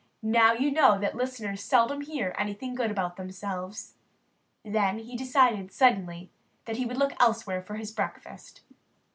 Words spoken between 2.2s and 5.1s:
anything good about themselves." Then